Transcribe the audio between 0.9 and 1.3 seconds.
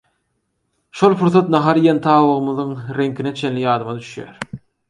şol